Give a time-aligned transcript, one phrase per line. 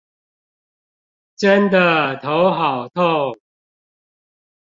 [1.35, 3.37] 真的頭好痛